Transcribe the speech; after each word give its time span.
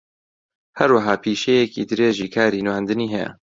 ھەروەھا 0.79 1.13
پیشەیەکی 1.23 1.87
درێژی 1.89 2.31
کاری 2.35 2.65
نواندنی 2.65 3.11
ھەیە 3.13 3.29